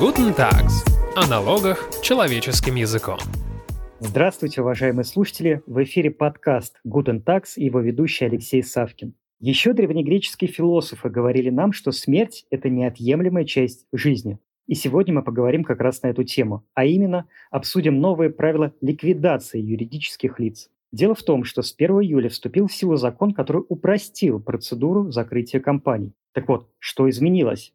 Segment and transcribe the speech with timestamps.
[0.00, 0.86] Guten Tags.
[1.16, 3.18] О налогах человеческим языком.
[3.98, 5.60] Здравствуйте, уважаемые слушатели!
[5.66, 9.14] В эфире подкаст Guten Tags и его ведущий Алексей Савкин.
[9.40, 14.38] Еще древнегреческие философы говорили нам, что смерть– это неотъемлемая часть жизни.
[14.68, 19.60] И сегодня мы поговорим как раз на эту тему, а именно обсудим новые правила ликвидации
[19.60, 20.70] юридических лиц.
[20.92, 25.58] Дело в том, что с 1 июля вступил в силу закон, который упростил процедуру закрытия
[25.58, 26.12] компаний.
[26.34, 27.72] Так вот, что изменилось?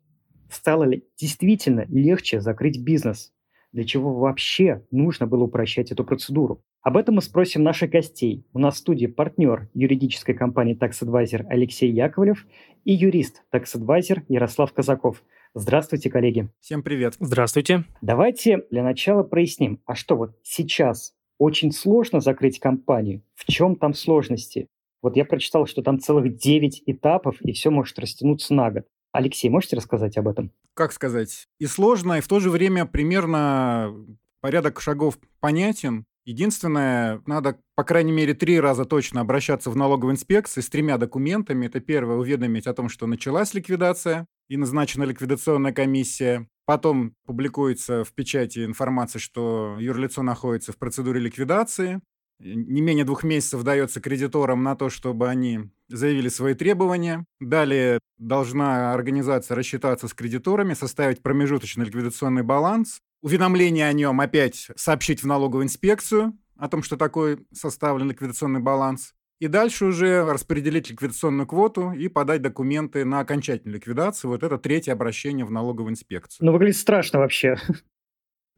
[0.53, 3.33] Стало ли действительно легче закрыть бизнес?
[3.71, 6.63] Для чего вообще нужно было упрощать эту процедуру?
[6.83, 8.45] Об этом мы спросим наших гостей.
[8.53, 12.45] У нас в студии партнер юридической компании Tax Advisor Алексей Яковлев
[12.85, 15.23] и юрист Tax Advisor Ярослав Казаков.
[15.55, 16.49] Здравствуйте, коллеги.
[16.59, 17.15] Всем привет.
[17.19, 17.85] Здравствуйте.
[18.01, 23.23] Давайте для начала проясним, а что вот сейчас очень сложно закрыть компанию.
[23.33, 24.67] В чем там сложности?
[25.01, 28.85] Вот я прочитал, что там целых 9 этапов, и все может растянуться на год.
[29.13, 30.51] Алексей, можете рассказать об этом?
[30.73, 31.47] Как сказать?
[31.59, 33.93] И сложно, и в то же время примерно
[34.41, 36.05] порядок шагов понятен.
[36.25, 41.67] Единственное, надо, по крайней мере, три раза точно обращаться в налоговую инспекцию с тремя документами.
[41.67, 46.47] Это первое, уведомить о том, что началась ликвидация и назначена ликвидационная комиссия.
[46.65, 52.01] Потом публикуется в печати информация, что юрлицо находится в процедуре ликвидации.
[52.43, 57.25] Не менее двух месяцев дается кредиторам на то, чтобы они заявили свои требования.
[57.39, 62.99] Далее должна организация рассчитаться с кредиторами, составить промежуточный ликвидационный баланс.
[63.21, 69.13] Уведомление о нем опять сообщить в налоговую инспекцию о том, что такой составлен ликвидационный баланс.
[69.39, 74.31] И дальше уже распределить ликвидационную квоту и подать документы на окончательную ликвидацию.
[74.31, 76.45] Вот это третье обращение в налоговую инспекцию.
[76.45, 77.57] Ну, выглядит страшно вообще.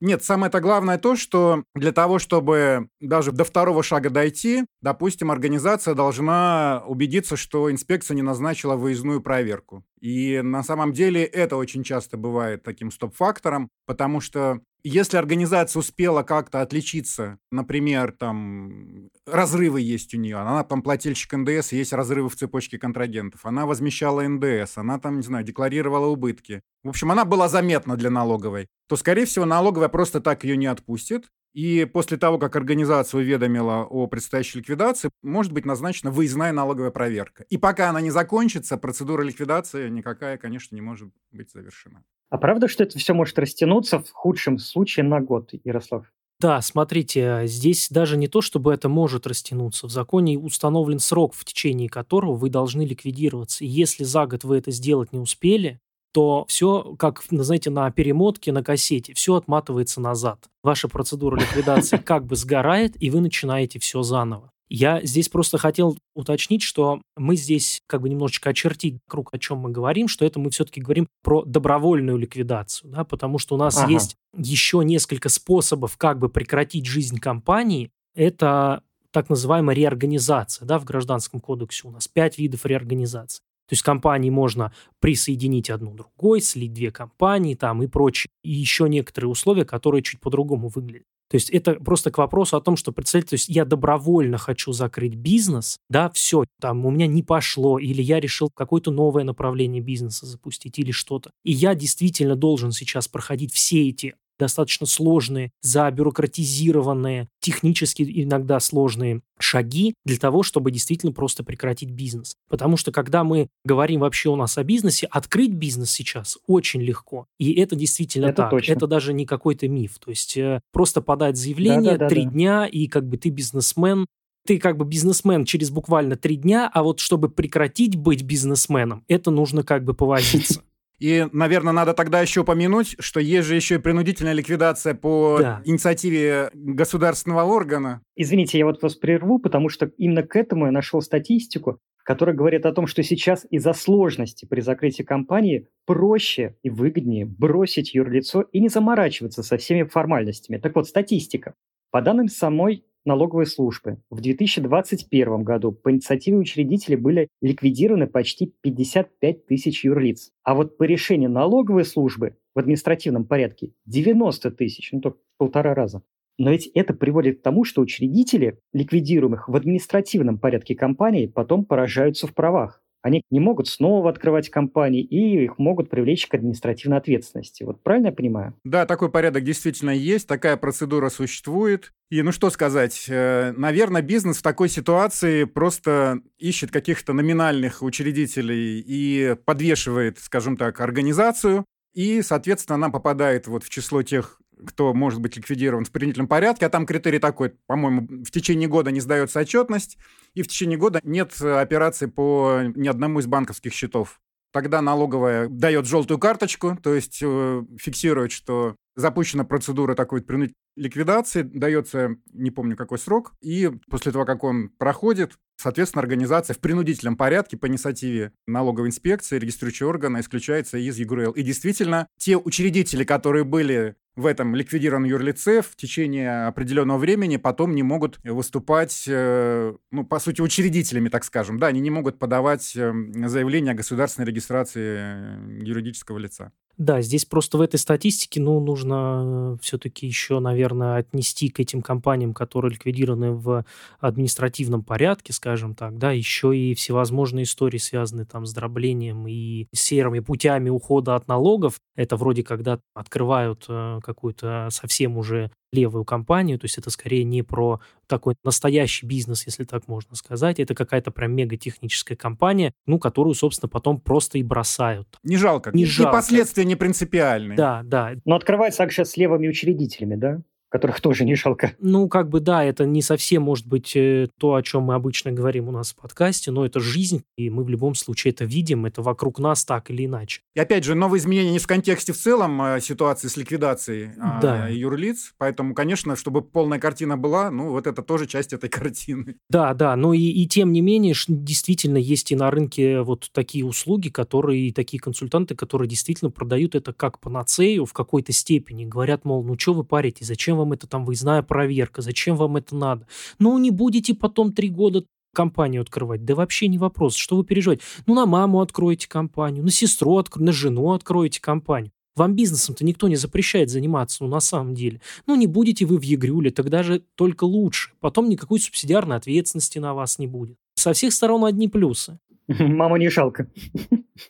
[0.02, 5.94] Нет, самое-то главное то, что для того, чтобы даже до второго шага дойти, допустим, организация
[5.94, 9.84] должна убедиться, что инспекция не назначила выездную проверку.
[10.02, 16.22] И на самом деле это очень часто бывает таким стоп-фактором, потому что если организация успела
[16.22, 22.36] как-то отличиться, например, там разрывы есть у нее, она там плательщик НДС, есть разрывы в
[22.36, 26.62] цепочке контрагентов, она возмещала НДС, она там, не знаю, декларировала убытки.
[26.84, 30.68] В общем, она была заметна для налоговой, то, скорее всего, налоговая просто так ее не
[30.68, 36.92] отпустит, и после того, как организация уведомила о предстоящей ликвидации, может быть назначена выездная налоговая
[36.92, 37.46] проверка.
[37.50, 42.04] И пока она не закончится, процедура ликвидации никакая, конечно, не может быть завершена.
[42.30, 46.06] А правда, что это все может растянуться в худшем случае на год, Ярослав?
[46.42, 49.88] Да, смотрите, здесь даже не то, чтобы это может растянуться.
[49.88, 53.64] В законе установлен срок, в течение которого вы должны ликвидироваться.
[53.64, 55.80] И если за год вы это сделать не успели,
[56.16, 60.46] то все, как, знаете, на перемотке, на кассете, все отматывается назад.
[60.64, 64.50] Ваша процедура ликвидации как бы сгорает, и вы начинаете все заново.
[64.70, 69.58] Я здесь просто хотел уточнить, что мы здесь как бы немножечко очертить круг, о чем
[69.58, 73.78] мы говорим, что это мы все-таки говорим про добровольную ликвидацию, да, потому что у нас
[73.78, 73.92] ага.
[73.92, 77.92] есть еще несколько способов как бы прекратить жизнь компании.
[78.16, 83.42] Это так называемая реорганизация, да, в Гражданском кодексе у нас пять видов реорганизации.
[83.68, 88.30] То есть компании можно присоединить одну другой, слить две компании там и прочее.
[88.44, 91.08] И еще некоторые условия, которые чуть по-другому выглядят.
[91.30, 94.72] То есть это просто к вопросу о том, что, представьте, то есть я добровольно хочу
[94.74, 99.82] закрыть бизнес, да, все, там у меня не пошло, или я решил какое-то новое направление
[99.82, 101.32] бизнеса запустить, или что-то.
[101.44, 109.94] И я действительно должен сейчас проходить все эти достаточно сложные, забюрократизированные, технически иногда сложные шаги
[110.06, 112.36] для того, чтобы действительно просто прекратить бизнес.
[112.50, 117.28] Потому что когда мы говорим вообще у нас о бизнесе, открыть бизнес сейчас очень легко.
[117.38, 118.52] И это действительно это так.
[118.52, 118.74] Точно.
[118.74, 120.00] Это даже не какой-то миф.
[120.00, 124.06] То есть э, просто подать заявление, три дня, и как бы ты бизнесмен,
[124.46, 129.32] ты как бы бизнесмен через буквально три дня, а вот чтобы прекратить быть бизнесменом, это
[129.32, 130.62] нужно как бы повозиться.
[131.00, 135.62] И, наверное, надо тогда еще упомянуть, что есть же еще и принудительная ликвидация по да.
[135.66, 138.02] инициативе государственного органа.
[138.16, 142.66] Извините, я вот вас прерву, потому что именно к этому я нашел статистику, которая говорит
[142.66, 148.60] о том, что сейчас из-за сложности при закрытии компании проще и выгоднее бросить юрлицо и
[148.60, 150.58] не заморачиваться со всеми формальностями.
[150.58, 151.56] Так вот, статистика.
[151.92, 154.02] По данным самой налоговой службы.
[154.10, 160.32] В 2021 году по инициативе учредителей были ликвидированы почти 55 тысяч юрлиц.
[160.44, 166.04] А вот по решению налоговой службы в административном порядке 90 тысяч, ну только полтора раза.
[166.38, 172.28] Но ведь это приводит к тому, что учредители ликвидируемых в административном порядке компаний потом поражаются
[172.28, 177.62] в правах они не могут снова открывать компании, и их могут привлечь к административной ответственности.
[177.62, 178.56] Вот правильно я понимаю?
[178.64, 181.94] Да, такой порядок действительно есть, такая процедура существует.
[182.10, 188.84] И ну что сказать, э, наверное, бизнес в такой ситуации просто ищет каких-то номинальных учредителей
[188.84, 191.64] и подвешивает, скажем так, организацию,
[191.94, 194.42] и, соответственно, она попадает вот в число тех
[194.76, 198.92] кто может быть ликвидирован в принудительном порядке, а там критерий такой, по-моему, в течение года
[198.92, 199.98] не сдается отчетность,
[200.34, 204.20] и в течение года нет операций по ни одному из банковских счетов.
[204.52, 211.42] Тогда налоговая дает желтую карточку, то есть э, фиксирует, что запущена процедура такой принудительной ликвидации,
[211.42, 217.16] дается, не помню какой срок, и после того, как он проходит, соответственно, организация в принудительном
[217.16, 221.32] порядке по инициативе налоговой инспекции, регистрирующего органа, исключается из ЕГРЛ.
[221.32, 227.76] И действительно, те учредители, которые были в этом ликвидированном юрлице в течение определенного времени потом
[227.76, 231.60] не могут выступать, э, ну, по сути, учредителями, так скажем.
[231.60, 232.94] Да, они не могут подавать э,
[233.26, 236.54] заявление о государственной регистрации э, юридического лица.
[236.78, 242.34] Да, здесь просто в этой статистике, ну, нужно все-таки еще, наверное, отнести к этим компаниям,
[242.34, 243.64] которые ликвидированы в
[244.00, 250.20] административном порядке, скажем так, да, еще и всевозможные истории, связанные там с дроблением и серыми
[250.20, 251.80] путями ухода от налогов.
[251.96, 253.66] Это вроде когда открывают
[254.04, 259.64] какую-то совсем уже левую компанию, то есть это скорее не про такой настоящий бизнес, если
[259.64, 265.08] так можно сказать, это какая-то прям мега-техническая компания, ну, которую, собственно, потом просто и бросают.
[265.24, 265.72] Не жалко.
[265.74, 266.14] Не и жалко.
[266.14, 267.58] последствия не принципиальные.
[267.58, 268.14] Да, да.
[268.26, 270.42] Но открывается акция с левыми учредителями, да?
[270.70, 271.74] Которых тоже не жалко.
[271.80, 275.32] Ну, как бы да, это не совсем может быть э, то, о чем мы обычно
[275.32, 278.86] говорим у нас в подкасте, но это жизнь, и мы в любом случае это видим,
[278.86, 280.42] это вокруг нас так или иначе.
[280.54, 284.42] И опять же, новые изменения не в контексте в целом а ситуации с ликвидацией а,
[284.42, 284.68] да.
[284.68, 289.36] юрлиц, поэтому, конечно, чтобы полная картина была, ну, вот это тоже часть этой картины.
[289.50, 293.66] Да, да, но и, и тем не менее, действительно есть и на рынке вот такие
[293.66, 299.26] услуги, которые, и такие консультанты, которые действительно продают это как панацею в какой-то степени, говорят,
[299.26, 302.76] мол, ну, что вы парите, зачем вам вам это там выездная проверка, зачем вам это
[302.76, 303.08] надо?
[303.40, 306.26] Ну, не будете потом три года компанию открывать.
[306.26, 307.16] Да вообще не вопрос.
[307.16, 307.84] Что вы переживаете?
[308.08, 310.42] Ну, на маму откроете компанию, на сестру, откро...
[310.42, 311.92] на жену откроете компанию.
[312.16, 315.02] Вам бизнесом-то никто не запрещает заниматься, ну, на самом деле.
[315.28, 317.92] Ну, не будете вы в Егрюле, тогда же только лучше.
[318.00, 320.56] Потом никакой субсидиарной ответственности на вас не будет.
[320.76, 322.18] Со всех сторон одни плюсы.
[322.48, 323.48] Маму не жалко.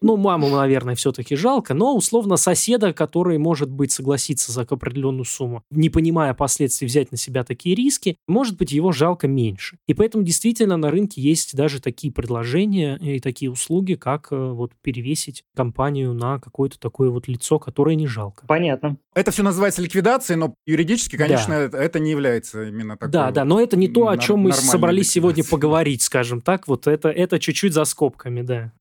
[0.02, 5.64] Ну, маму, наверное, все-таки жалко, но условно соседа, который, может быть, согласится за определенную сумму,
[5.70, 9.78] не понимая последствий взять на себя такие риски, может быть, его жалко меньше.
[9.88, 14.72] И поэтому действительно на рынке есть даже такие предложения и такие услуги, как э, вот
[14.82, 18.46] перевесить компанию на какое-то такое вот лицо, которое не жалко.
[18.48, 18.98] Понятно.
[19.14, 21.78] Это все называется ликвидацией, но юридически, конечно, да.
[21.82, 23.12] это не является именно такой.
[23.12, 26.68] Да, да, но это не то, о чем мы собрались сегодня поговорить, скажем так.
[26.68, 28.72] Вот это, это чуть-чуть за скобками, да.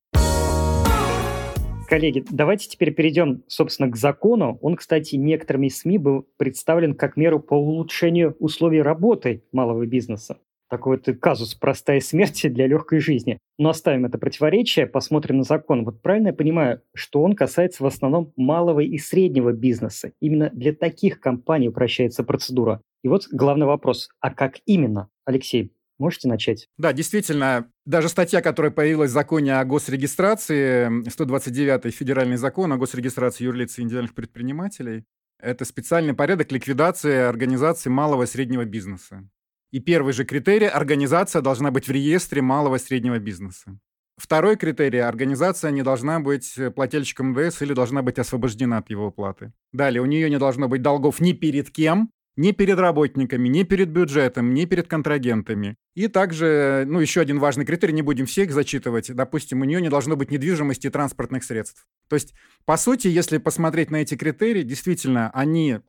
[1.86, 4.58] Коллеги, давайте теперь перейдем, собственно, к закону.
[4.62, 10.38] Он, кстати, некоторыми СМИ был представлен как меру по улучшению условий работы малого бизнеса.
[10.70, 13.38] Такой вот казус «простая смерть для легкой жизни».
[13.58, 15.84] Но оставим это противоречие, посмотрим на закон.
[15.84, 20.12] Вот правильно я понимаю, что он касается в основном малого и среднего бизнеса.
[20.20, 22.80] Именно для таких компаний упрощается процедура.
[23.02, 25.10] И вот главный вопрос, а как именно?
[25.26, 26.68] Алексей, Можете начать?
[26.76, 33.44] Да, действительно, даже статья, которая появилась в законе о госрегистрации, 129-й федеральный закон о госрегистрации
[33.44, 35.04] юрлиц и индивидуальных предпринимателей,
[35.38, 39.28] это специальный порядок ликвидации организации малого и среднего бизнеса.
[39.70, 43.78] И первый же критерий– организация должна быть в реестре малого и среднего бизнеса.
[44.16, 49.52] Второй критерий– организация не должна быть плательщиком МДС или должна быть освобождена от его оплаты.
[49.72, 53.90] Далее, у нее не должно быть долгов ни перед кем, ни перед работниками, ни перед
[53.90, 55.76] бюджетом, ни перед контрагентами.
[55.94, 59.80] И также, ну, еще один важный критерий, не будем все их зачитывать, допустим, у нее
[59.80, 61.86] не должно быть недвижимости и транспортных средств.
[62.08, 65.80] То есть, по сути, если посмотреть на эти критерии, действительно, они,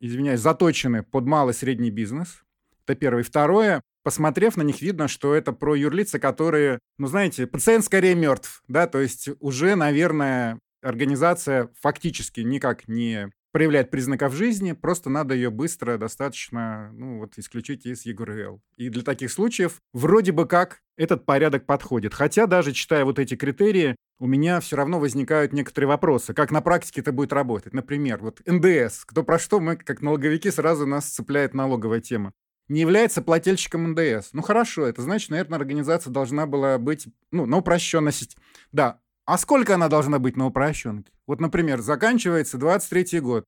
[0.00, 2.42] извиняюсь, заточены под малый и средний бизнес.
[2.84, 3.22] Это первое.
[3.22, 8.62] Второе, посмотрев на них, видно, что это про юрлица, которые, ну, знаете, пациент скорее мертв,
[8.66, 15.50] да, то есть уже, наверное, организация фактически никак не проявляет признаков жизни, просто надо ее
[15.50, 18.60] быстро достаточно, ну, вот, исключить из ЕГРЛ.
[18.76, 22.14] И для таких случаев вроде бы как этот порядок подходит.
[22.14, 26.60] Хотя даже читая вот эти критерии, у меня все равно возникают некоторые вопросы, как на
[26.60, 27.74] практике это будет работать.
[27.74, 32.32] Например, вот НДС, кто про что, мы как налоговики сразу нас цепляет налоговая тема.
[32.68, 34.30] Не является плательщиком НДС.
[34.32, 38.36] Ну хорошо, это значит, наверное, организация должна была быть, ну, на упрощенность.
[38.70, 41.12] Да, а сколько она должна быть на упрощенке?
[41.26, 43.44] Вот, например, заканчивается 23 год,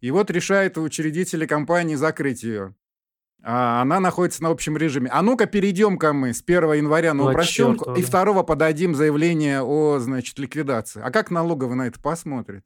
[0.00, 2.74] и вот решает учредители компании закрыть ее.
[3.42, 5.08] А она находится на общем режиме.
[5.12, 10.38] А ну-ка перейдем-ка мы с 1 января на упрощенку, и 2 подадим заявление о, значит,
[10.38, 11.00] ликвидации.
[11.00, 12.64] А как налоговый на это посмотрит?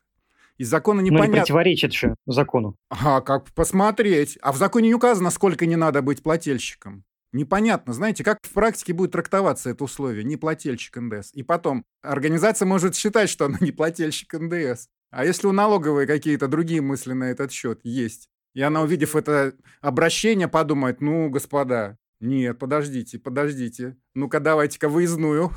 [0.57, 1.27] Из закона непонятно.
[1.27, 2.77] Ну, не противоречит же закону.
[2.89, 4.39] А как посмотреть?
[4.43, 7.05] А в законе не указано, сколько не надо быть плательщиком.
[7.33, 11.31] Непонятно, знаете, как в практике будет трактоваться это условие, не плательщик НДС.
[11.33, 14.89] И потом, организация может считать, что она не плательщик НДС.
[15.11, 18.29] А если у налоговой какие-то другие мысли на этот счет есть?
[18.55, 23.97] И она, увидев это обращение, подумает, ну, господа, нет, подождите, подождите.
[24.15, 25.53] Ну-ка, давайте-ка выездную.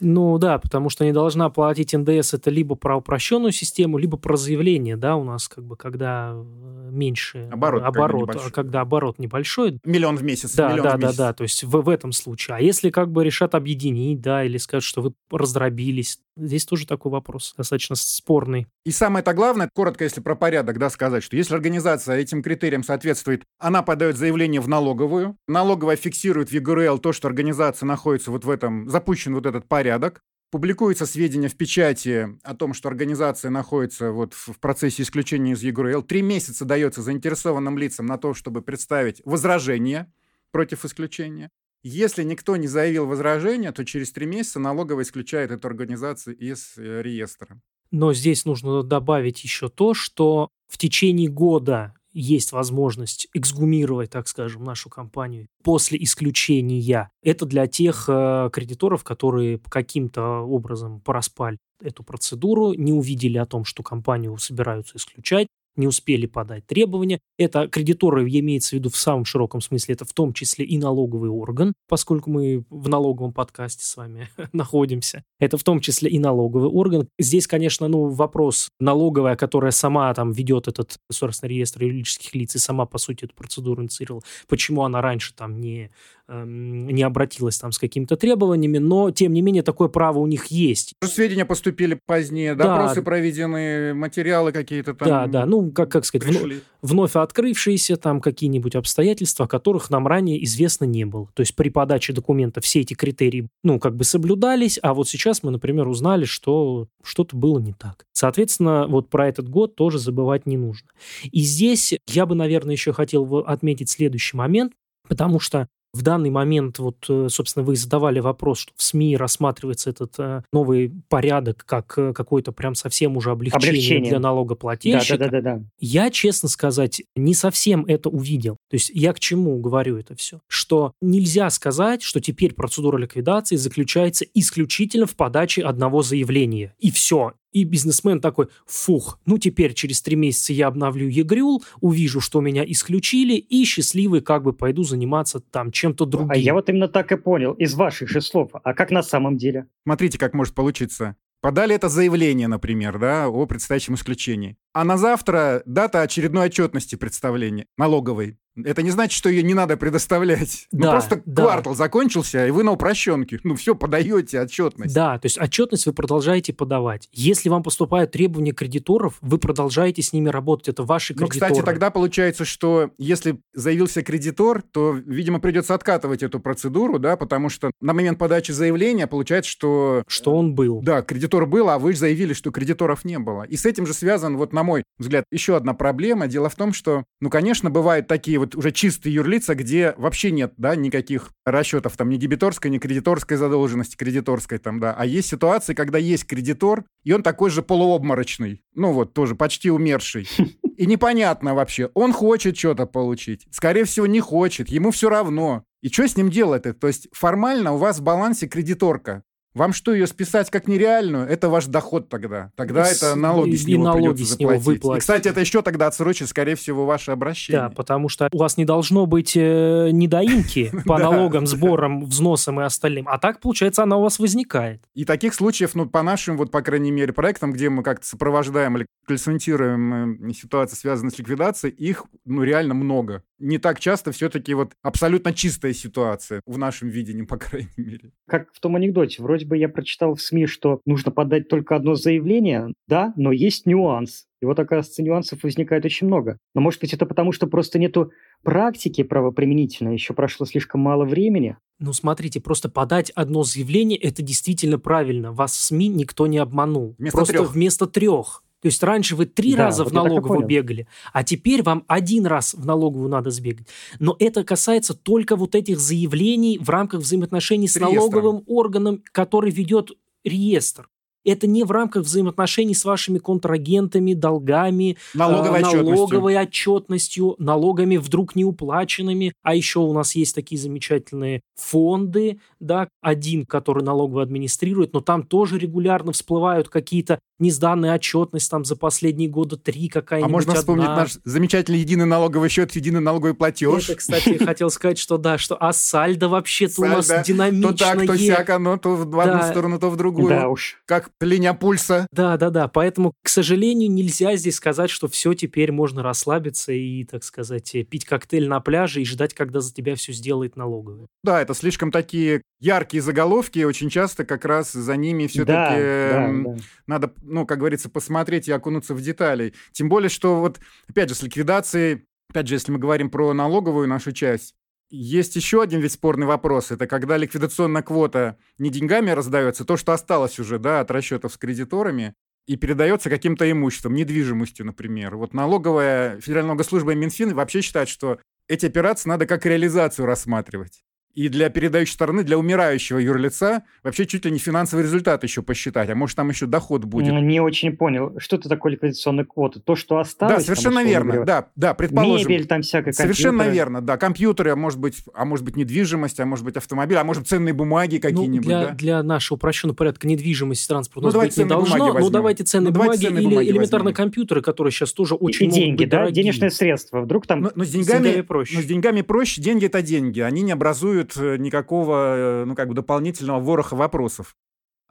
[0.00, 4.36] Ну да, потому что не должна платить НДС это либо про упрощенную систему, либо про
[4.36, 9.78] заявление, да, у нас как бы когда э, меньше оборот, оборот а когда оборот небольшой.
[9.84, 10.54] Миллион в месяц.
[10.54, 11.18] Да, миллион да, в да, месяц.
[11.18, 12.56] да, то есть в, в этом случае.
[12.56, 17.12] А если как бы решат объединить, да, или скажут, что вы раздробились, здесь тоже такой
[17.12, 18.66] вопрос достаточно спорный.
[18.84, 23.44] И самое-то главное, коротко, если про порядок, да, сказать, что если организация этим критериям соответствует,
[23.58, 28.50] она подает заявление в налоговую, налоговая фиксирует в ЕГРЛ то, что организация находится вот в
[28.50, 34.34] этом, запущен вот этот порядок, публикуются сведения в печати о том, что организация находится вот
[34.34, 36.02] в процессе исключения из ЕГРЛ.
[36.02, 40.12] Три месяца дается заинтересованным лицам на то, чтобы представить возражение
[40.50, 41.50] против исключения.
[41.82, 47.00] Если никто не заявил возражения, то через три месяца налоговая исключает эту организацию из э,
[47.02, 47.60] реестра.
[47.90, 54.64] Но здесь нужно добавить еще то, что в течение года есть возможность эксгумировать, так скажем,
[54.64, 57.10] нашу компанию после исключения.
[57.22, 63.64] Это для тех э, кредиторов, которые каким-то образом пораспали эту процедуру, не увидели о том,
[63.64, 65.46] что компанию собираются исключать,
[65.76, 67.20] не успели подать требования.
[67.38, 71.30] Это кредиторы имеется в виду в самом широком смысле, это в том числе и налоговый
[71.30, 75.24] орган, поскольку мы в налоговом подкасте с вами находимся.
[75.38, 77.08] Это в том числе и налоговый орган.
[77.18, 82.58] Здесь, конечно, ну, вопрос налоговая, которая сама там ведет этот государственный реестр юридических лиц и
[82.58, 84.22] сама, по сути, эту процедуру инициировала.
[84.48, 85.90] Почему она раньше там не,
[86.28, 90.46] эм, не обратилась там с какими-то требованиями, но, тем не менее, такое право у них
[90.46, 90.94] есть.
[91.02, 92.64] Сведения поступили позднее, Да.
[92.64, 96.60] допросы проведены, материалы какие-то там Да, да, ну, как, как сказать, пришли.
[96.82, 101.28] вновь открывшиеся там какие-нибудь обстоятельства, о которых нам ранее известно не было.
[101.34, 105.42] То есть при подаче документа все эти критерии, ну, как бы соблюдались, а вот сейчас
[105.42, 108.06] мы, например, узнали, что что-то было не так.
[108.12, 110.88] Соответственно, вот про этот год тоже забывать не нужно.
[111.30, 114.72] И здесь я бы, наверное, еще хотел отметить следующий момент,
[115.08, 119.90] потому что в данный момент, вот, э, собственно, вы задавали вопрос, что в СМИ рассматривается
[119.90, 124.10] этот э, новый порядок как э, какое-то прям совсем уже облегчение, Облегчение.
[124.10, 125.18] для Да, налогоплательщика.
[125.18, 125.64] да, да, да, да.
[125.78, 128.56] Я, честно сказать, не совсем это увидел.
[128.70, 130.40] То есть я к чему говорю это все?
[130.46, 136.74] Что нельзя сказать, что теперь процедура ликвидации заключается исключительно в подаче одного заявления.
[136.78, 137.32] И все.
[137.52, 142.64] И бизнесмен такой, фух, ну теперь через три месяца я обновлю ЕГРЮЛ, увижу, что меня
[142.64, 146.30] исключили, и счастливый как бы пойду заниматься там чем-то другим.
[146.30, 148.50] А я вот именно так и понял, из ваших же слов.
[148.62, 149.66] А как на самом деле?
[149.84, 151.16] Смотрите, как может получиться.
[151.40, 154.58] Подали это заявление, например, да, о предстоящем исключении.
[154.74, 158.38] А на завтра дата очередной отчетности представления налоговой.
[158.64, 160.66] Это не значит, что ее не надо предоставлять.
[160.72, 161.42] Ну, Да, просто да.
[161.42, 163.40] квартал закончился, и вы на упрощенке.
[163.44, 164.94] Ну, все, подаете отчетность.
[164.94, 167.08] Да, то есть отчетность вы продолжаете подавать.
[167.12, 170.68] Если вам поступают требования кредиторов, вы продолжаете с ними работать.
[170.68, 171.52] Это ваши Ну, кредиторы.
[171.52, 177.48] кстати, тогда получается, что если заявился кредитор, то, видимо, придется откатывать эту процедуру, да, потому
[177.48, 180.80] что на момент подачи заявления получается, что Что он был.
[180.82, 183.42] Да, кредитор был, а вы же заявили, что кредиторов не было.
[183.44, 186.26] И с этим же связан, вот на мой взгляд, еще одна проблема.
[186.28, 190.54] Дело в том, что, ну, конечно, бывают такие вот уже чистые юрлица, где вообще нет,
[190.56, 194.94] да, никаких расчетов, там, ни дебиторской, ни кредиторской задолженности, кредиторской там, да.
[194.96, 198.62] А есть ситуации, когда есть кредитор, и он такой же полуобморочный.
[198.74, 200.28] Ну, вот, тоже почти умерший.
[200.76, 203.46] И непонятно вообще, он хочет что-то получить.
[203.50, 205.64] Скорее всего, не хочет, ему все равно.
[205.82, 206.74] И что с ним делать-то?
[206.74, 209.22] То есть формально у вас в балансе кредиторка.
[209.54, 211.26] Вам что, ее списать как нереальную?
[211.26, 212.52] Это ваш доход тогда.
[212.54, 214.66] Тогда С- это налоги и- с и него налоги придется с него заплатить.
[214.66, 214.98] выплатить.
[214.98, 217.62] И, кстати, это еще тогда отсрочит, скорее всего, ваше обращение.
[217.62, 222.64] Да, потому что у вас не должно быть э, недоимки по налогам, сборам, взносам и
[222.64, 223.08] остальным.
[223.08, 224.82] А так, получается, она у вас возникает.
[224.94, 228.76] И таких случаев, ну, по нашим, вот, по крайней мере, проектам, где мы как-то сопровождаем
[228.76, 233.22] или консультируем э, ситуации, связанные с ликвидацией, их, ну, реально много.
[233.38, 238.12] Не так часто все-таки вот абсолютно чистая ситуация в нашем видении, по крайней мере.
[238.28, 239.22] Как в том анекдоте.
[239.22, 243.66] Вроде бы я прочитал в СМИ, что нужно подать только одно заявление, да, но есть
[243.66, 244.26] нюанс.
[244.40, 246.38] И вот, оказывается, нюансов возникает очень много.
[246.54, 248.10] Но, может быть, это потому, что просто нету
[248.42, 251.56] практики правоприменительной, еще прошло слишком мало времени.
[251.78, 255.32] Ну, смотрите, просто подать одно заявление– это действительно правильно.
[255.32, 256.94] Вас в СМИ никто не обманул.
[256.98, 257.52] Вместо просто трех.
[257.52, 258.42] вместо трех.
[258.62, 262.26] То есть раньше вы три Да, раза вот в налоговую бегали, а теперь вам один
[262.26, 263.66] раз в налоговую надо сбегать.
[263.98, 269.50] Но это касается только вот этих заявлений в рамках взаимоотношений с, С налоговым органом, который
[269.50, 269.92] ведет
[270.24, 270.88] реестр.
[271.24, 275.94] Это не в рамках взаимоотношений с вашими контрагентами, долгами, Налоговой э, отчетностью.
[275.94, 279.34] налоговой отчетностью, налогами вдруг неуплаченными.
[279.42, 285.22] А еще у нас есть такие замечательные фонды, да, один, который налоговый администрирует, но там
[285.22, 290.84] тоже регулярно всплывают какие-то несданная отчетность там за последние года три какая-нибудь А можно вспомнить
[290.84, 290.96] одна.
[290.96, 293.88] наш замечательный единый налоговый счет, единый налоговый платеж.
[293.88, 297.72] Это, кстати, хотел сказать, что да, что а сальдо вообще-то у нас динамичное.
[297.72, 300.28] То так, то сяк, оно то в одну сторону, то в другую.
[300.28, 300.82] Да уж.
[300.86, 302.06] Как линия пульса.
[302.12, 302.68] Да, да, да.
[302.68, 307.82] Поэтому, к сожалению, нельзя здесь сказать, что все теперь можно расслабиться и, так сказать, э,
[307.82, 311.06] пить коктейль на пляже и ждать, когда за тебя все сделает налоговая.
[311.22, 316.42] Да, это слишком такие яркие заголовки, очень часто как раз за ними все-таки Да, да,
[316.44, 316.56] да.
[316.86, 319.54] надо, ну, как говорится, посмотреть и окунуться в детали.
[319.72, 323.88] Тем более, что вот, опять же, с ликвидацией, опять же, если мы говорим про налоговую
[323.88, 324.54] нашу часть,
[324.90, 326.72] есть еще один ведь спорный вопрос.
[326.72, 331.38] Это когда ликвидационная квота не деньгами раздается, то, что осталось уже, да, от расчетов с
[331.38, 332.14] кредиторами,
[332.46, 335.16] и передается каким-то имуществом, недвижимостью, например.
[335.16, 338.18] Вот налоговая, Федеральная налоговая служба и Минфин вообще считают, что
[338.48, 340.82] эти операции надо как реализацию рассматривать.
[341.20, 345.90] И для передающей стороны, для умирающего юрлица, вообще чуть ли не финансовый результат еще посчитать,
[345.90, 347.12] а может там еще доход будет.
[347.12, 349.60] Не очень понял, что это такое ликвидационная квота?
[349.60, 350.32] То, что осталось?
[350.32, 351.24] Да, там, совершенно условно верно.
[351.26, 352.26] Да, да, предположим.
[352.30, 353.54] Мебель там всякая, Совершенно компьютеры.
[353.54, 353.96] верно, да.
[353.98, 357.52] Компьютеры, а может быть, а может быть недвижимость, а может быть автомобиль, а может ценные
[357.52, 358.70] бумаги Ну, какие-нибудь, для, да?
[358.72, 361.86] для нашего упрощенного порядка недвижимости транспорта Ну, у нас давайте быть не ценные бумаги должно.
[361.86, 362.12] Ну, возьмем.
[362.12, 363.96] давайте ценные Ну, давайте бумаги ценные или бумаги элементарно возьмем.
[363.96, 366.22] компьютеры, которые сейчас тоже очень и могут деньги, быть да, дорогие.
[366.24, 367.00] денежные средства.
[367.02, 367.40] Вдруг там...
[367.42, 368.56] Но, но с С деньгами деньгами проще.
[368.56, 369.42] Но с деньгами проще.
[369.42, 370.20] Деньги это деньги.
[370.20, 374.36] Они не образуют э, никакого, э, ну как бы дополнительного вороха вопросов.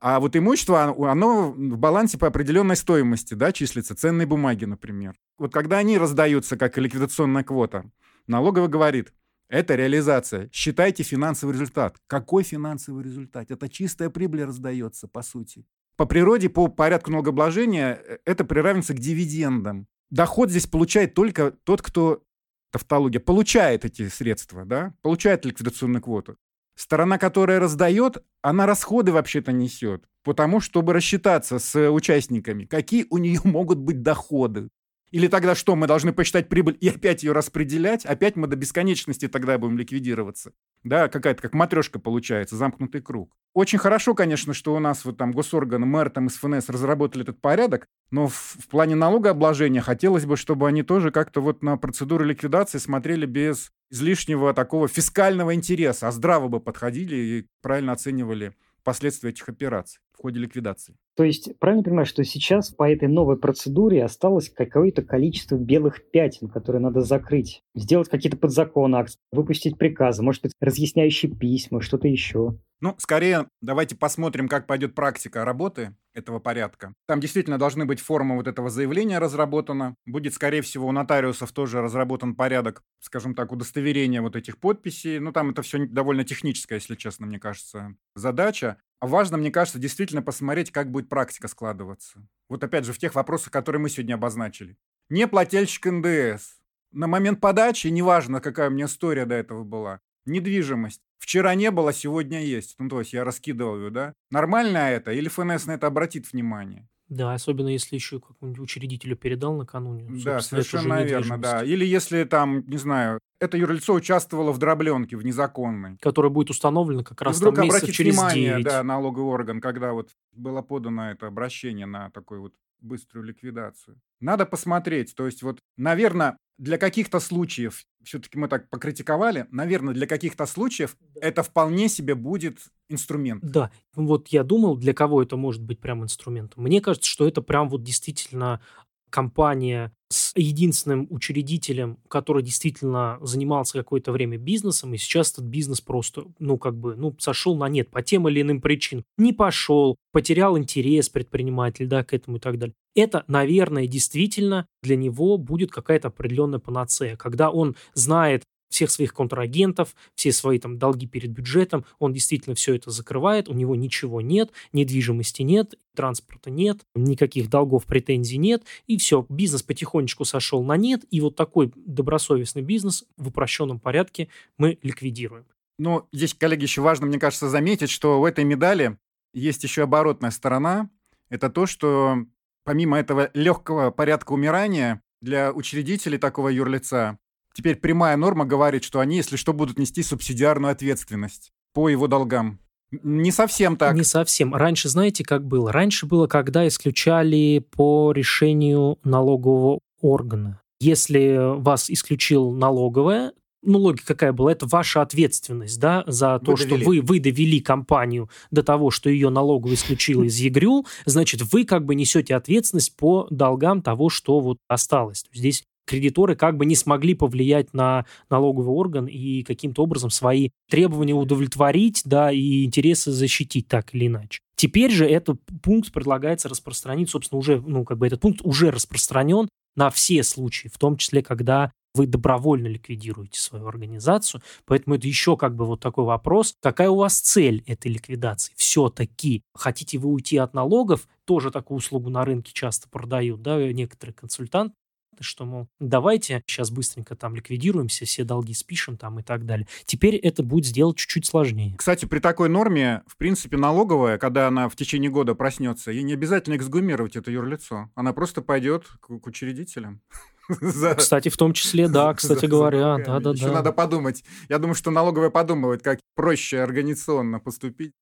[0.02, 3.96] А вот имущество, оно- оно в балансе по определенной стоимости, да, числится.
[3.96, 5.16] Ценные бумаги, например.
[5.38, 7.84] Вот когда они раздаются как ликвидационная квота,
[8.28, 9.14] налоговый говорит,
[9.50, 10.50] это реализация.
[10.54, 11.98] Считайте финансовый результат.
[12.08, 13.52] Какой финансовый результат?
[13.52, 15.66] Это чистая прибыль раздается, по сути.
[15.98, 19.88] По природе, по порядку налогообложения, э, это приравнивается к дивидендам.
[20.12, 22.24] Доход здесь получает только тот, кто,
[22.72, 26.38] тавтология, получает эти средства, да, получает ликвидационную квоту.
[26.76, 33.42] Сторона, которая раздает, она расходы вообще-то несет, потому чтобы рассчитаться с участниками, какие у нее
[33.44, 34.70] могут быть доходы.
[35.12, 38.06] Или тогда что, мы должны посчитать прибыль и опять ее распределять?
[38.06, 40.54] Опять мы до бесконечности тогда будем ликвидироваться.
[40.84, 43.36] Да, какая-то как матрешка получается, замкнутый круг.
[43.54, 47.42] Очень хорошо, конечно, что у нас вот там госорганы, мэр там из ФНС разработали этот
[47.42, 52.24] порядок, но в, в плане налогообложения хотелось бы, чтобы они тоже как-то вот на процедуру
[52.24, 59.32] ликвидации смотрели без излишнего такого фискального интереса, а здраво бы подходили и правильно оценивали последствия
[59.32, 60.96] этих операций в ходе ликвидации.
[61.20, 66.48] То есть, правильно понимаю, что сейчас по этой новой процедуре осталось какое-то количество белых пятен,
[66.48, 72.58] которые надо закрыть, сделать какие-то подзаконные акты, выпустить приказы, может быть, разъясняющие письма, что-то еще.
[72.80, 76.94] Ну, скорее, давайте посмотрим, как пойдет практика работы этого порядка.
[77.06, 79.96] Там действительно должны быть формы вот этого заявления разработана.
[80.06, 85.20] Будет, скорее всего, у нотариусов тоже разработан порядок, скажем так, удостоверения вот этих подписей.
[85.20, 88.78] Ну, там это все довольно техническая, если честно, мне кажется, задача.
[89.00, 92.28] А важно, мне кажется, действительно посмотреть, как будет практика складываться.
[92.50, 94.78] Вот опять же, в тех вопросах, которые мы сегодня обозначили.
[95.10, 96.60] Не плательщик НДС.
[96.92, 101.02] На момент подачи, неважно, какая у меня история до этого была, недвижимость.
[101.20, 102.76] Вчера не было, сегодня есть.
[102.80, 104.14] Ну, то есть я раскидывал ее, да?
[104.32, 105.12] Нормально это?
[105.12, 106.90] Или ФНС на это обратит внимание?
[107.10, 110.08] Да, особенно если еще какому-нибудь учредителю передал накануне.
[110.24, 111.64] Да, совершенно верно, да.
[111.64, 115.98] Или если там, не знаю, это юрлицо участвовало в дробленке, в незаконной.
[115.98, 118.66] Которая будет установлена как раз вдруг там месяцев через внимание, 9.
[118.66, 124.00] да, налоговый орган, когда вот было подано это обращение на такую вот быструю ликвидацию.
[124.20, 130.08] Надо посмотреть, то есть вот, наверное, для каких-то случаев, все-таки мы так покритиковали, наверное, для
[130.08, 133.42] каких-то случаев это вполне себе будет инструмент.
[133.44, 136.64] Да, вот я думал, для кого это может быть прям инструментом.
[136.64, 138.62] Мне кажется, что это прям вот действительно
[139.10, 139.94] компания
[140.36, 146.78] единственным учредителем, который действительно занимался какое-то время бизнесом, и сейчас этот бизнес просто, ну, как
[146.78, 149.04] бы, ну, сошел на нет по тем или иным причинам.
[149.18, 152.74] Не пошел, потерял интерес предприниматель, да, к этому и так далее.
[152.96, 159.96] Это, наверное, действительно для него будет какая-то определенная панацея, когда он знает всех своих контрагентов,
[160.16, 164.52] все свои там долги перед бюджетом, он действительно все это закрывает, у него ничего нет,
[164.74, 171.04] недвижимости нет, транспорта нет, никаких долгов, претензий нет, и все, бизнес потихонечку сошел на нет,
[171.10, 175.46] и вот такой добросовестный бизнес в упрощенном порядке мы ликвидируем.
[175.78, 178.98] Но здесь, коллеги, еще важно, мне кажется, заметить, что у этой медали
[179.34, 180.90] есть еще оборотная сторона.
[181.30, 182.26] Это то, что
[182.66, 187.18] помимо этого легкого порядка умирания для учредителей такого юрлица,
[187.60, 192.60] теперь прямая норма говорит, что они, если что, будут нести субсидиарную ответственность по его долгам.
[192.92, 193.96] Не совсем так.
[193.96, 194.56] Не совсем.
[194.56, 195.74] Раньше, знаете, как было?
[195.74, 200.62] Раньше было, когда исключали по решению налогового органа.
[200.80, 206.58] Если вас исключил налоговая, ну, логика какая была, это ваша ответственность, да, за то, вы
[206.58, 211.66] что вы, вы довели компанию до того, что ее налоговая исключила из ЕГРЮЛ, значит, вы
[211.66, 215.26] как бы несете ответственность по долгам того, что вот осталось.
[215.34, 221.16] Здесь кредиторы как бы не смогли повлиять на налоговый орган и каким-то образом свои требования
[221.16, 224.40] удовлетворить, да, и интересы защитить так или иначе.
[224.56, 229.50] Теперь же этот пункт предлагается распространить, собственно, уже, ну, как бы этот пункт уже распространен
[229.76, 234.42] на все случаи, в том числе, когда вы добровольно ликвидируете свою организацию.
[234.66, 236.54] Поэтому это еще как бы вот такой вопрос.
[236.62, 238.54] Какая у вас цель этой ликвидации?
[238.56, 241.08] Все-таки хотите вы уйти от налогов?
[241.26, 244.76] Тоже такую услугу на рынке часто продают, да, некоторые консультанты
[245.24, 249.68] что, мол, давайте сейчас быстренько там ликвидируемся, все долги спишем там и так далее.
[249.86, 251.76] Теперь это будет сделать чуть-чуть сложнее.
[251.78, 256.14] Кстати, при такой норме, в принципе, налоговая, когда она в течение года проснется, ей не
[256.14, 257.90] обязательно эксгумировать это юрлицо.
[257.96, 260.02] Она просто пойдет к, к учредителям.
[260.62, 260.96] За...
[260.96, 263.54] Кстати, в том числе, да, кстати за, говоря, да, да, Еще да.
[263.54, 264.24] надо подумать.
[264.50, 267.94] Я думаю, что налоговая подумывает, как проще организационно поступить.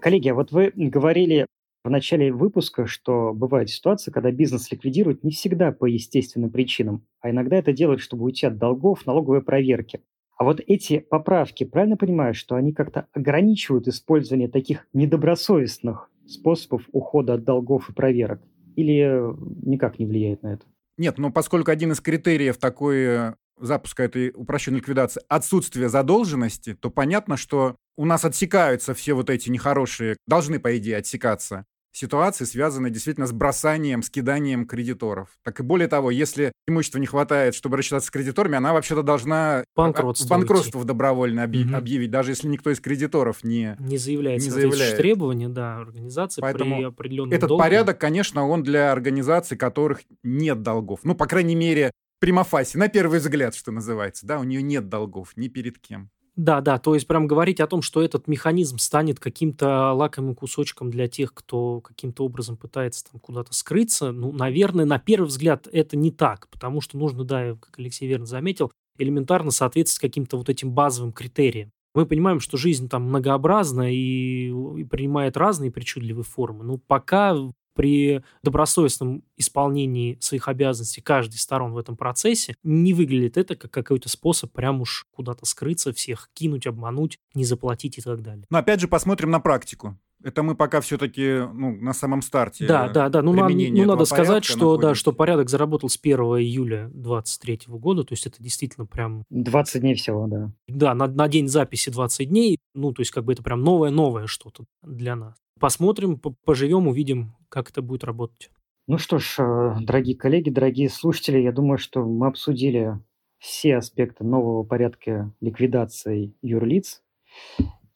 [0.00, 1.46] Коллеги, а вот вы говорили
[1.82, 7.30] в начале выпуска, что бывают ситуации, когда бизнес ликвидируют не всегда по естественным причинам, а
[7.30, 10.02] иногда это делают, чтобы уйти от долгов, налоговой проверки.
[10.36, 17.34] А вот эти поправки, правильно понимаю, что они как-то ограничивают использование таких недобросовестных способов ухода
[17.34, 18.40] от долгов и проверок?
[18.76, 19.20] Или
[19.66, 20.64] никак не влияет на это?
[20.96, 26.90] Нет, но поскольку один из критериев такой э, запуска этой упрощенной ликвидации отсутствие задолженности, то
[26.90, 32.90] понятно, что у нас отсекаются все вот эти нехорошие, должны, по идее, отсекаться ситуации, связанные
[32.90, 35.28] действительно с бросанием, скиданием кредиторов.
[35.44, 39.64] Так и более того, если имущества не хватает, чтобы рассчитаться с кредиторами, она вообще-то должна
[39.76, 41.58] банкротство, банкротство добровольно объ...
[41.58, 41.76] угу.
[41.76, 44.96] объявить, даже если никто из кредиторов не, не заявляет, не заявляет.
[44.96, 47.62] требования да, организации Поэтому при определенном Этот долге.
[47.62, 51.00] порядок, конечно, он для организаций, которых нет долгов.
[51.02, 55.32] Ну, по крайней мере, примафаси, на первый взгляд, что называется, да, у нее нет долгов
[55.36, 56.10] ни перед кем.
[56.40, 60.90] Да, да, то есть прям говорить о том, что этот механизм станет каким-то лакомым кусочком
[60.90, 65.98] для тех, кто каким-то образом пытается там куда-то скрыться, ну, наверное, на первый взгляд это
[65.98, 70.72] не так, потому что нужно, да, как Алексей верно заметил, элементарно соответствовать каким-то вот этим
[70.72, 71.72] базовым критериям.
[71.94, 76.64] Мы понимаем, что жизнь там многообразна и, и принимает разные причудливые формы.
[76.64, 77.36] Но пока
[77.74, 83.70] при добросовестном исполнении своих обязанностей каждой из сторон в этом процессе не выглядит это как
[83.70, 88.44] какой-то способ прям уж куда-то скрыться, всех кинуть, обмануть, не заплатить и так далее.
[88.50, 89.98] Но опять же посмотрим на практику.
[90.22, 92.66] Это мы пока все-таки ну, на самом старте.
[92.66, 93.22] Да, да, да.
[93.22, 98.04] Ну, надо, ну, надо сказать, что, да, что порядок заработал с 1 июля 2023 года.
[98.04, 99.24] То есть это действительно прям...
[99.30, 100.52] 20 дней всего, да.
[100.68, 102.58] Да, на, на день записи 20 дней.
[102.74, 105.36] Ну, то есть как бы это прям новое-новое что-то для нас.
[105.58, 108.50] Посмотрим, поживем, увидим, как это будет работать.
[108.86, 112.98] Ну что ж, э, дорогие коллеги, дорогие слушатели, я думаю, что мы обсудили
[113.38, 117.02] все аспекты нового порядка ликвидации юрлиц.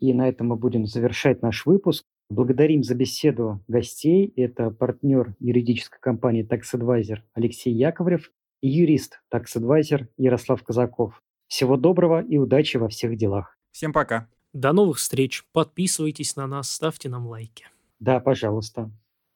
[0.01, 2.05] И на этом мы будем завершать наш выпуск.
[2.31, 4.33] Благодарим за беседу гостей.
[4.37, 8.31] Это партнер юридической компании Tax Advisor Алексей Яковлев
[8.63, 11.23] и юрист Tax Advisor Ярослав Казаков.
[11.49, 13.59] Всего доброго и удачи во всех делах.
[13.73, 14.29] Всем пока.
[14.53, 15.45] До новых встреч.
[15.53, 17.67] Подписывайтесь на нас, ставьте нам лайки.
[17.99, 18.91] Да, пожалуйста.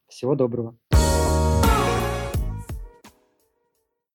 [0.08, 0.76] Всего доброго.